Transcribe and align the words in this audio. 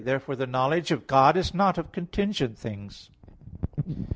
Therefore 0.03 0.35
the 0.35 0.47
knowledge 0.47 0.89
of 0.89 1.05
God 1.05 1.37
is 1.37 1.53
not 1.53 1.77
of 1.77 1.91
contingent 1.91 2.57
things. 2.57 3.11